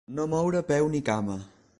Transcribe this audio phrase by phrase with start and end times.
[0.19, 1.37] No moure peu ni cama.